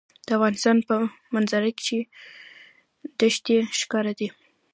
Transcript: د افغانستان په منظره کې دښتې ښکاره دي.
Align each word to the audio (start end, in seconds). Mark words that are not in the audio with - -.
د 0.25 0.27
افغانستان 0.37 0.77
په 0.87 0.95
منظره 1.33 1.71
کې 1.83 1.99
دښتې 3.19 3.57
ښکاره 3.79 4.13
دي. 4.19 4.27